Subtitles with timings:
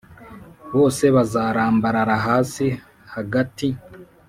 [0.77, 2.65] bose bazarambarara hasi
[3.13, 3.67] hagati